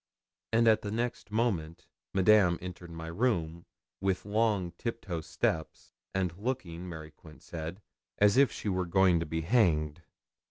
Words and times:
And 0.51 0.65
the 0.65 0.89
next 0.91 1.29
moment 1.29 1.85
Madame 2.11 2.57
entered 2.59 2.89
my 2.89 3.05
room, 3.05 3.67
with 3.99 4.25
long 4.25 4.71
tiptoe 4.71 5.21
steps, 5.21 5.93
and 6.15 6.35
looking, 6.39 6.89
Mary 6.89 7.11
Quince 7.11 7.45
said, 7.45 7.83
as 8.17 8.35
if 8.35 8.51
she 8.51 8.67
were 8.67 8.87
going 8.87 9.19
to 9.19 9.27
be 9.27 9.41
hanged. 9.41 10.01